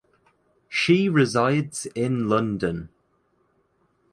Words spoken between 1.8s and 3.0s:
in London.